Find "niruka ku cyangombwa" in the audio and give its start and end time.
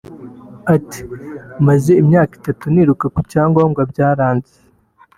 2.73-3.81